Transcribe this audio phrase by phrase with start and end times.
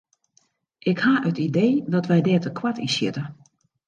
[0.91, 3.23] Ik ha it idee dat wy dêr te koart yn sjitte.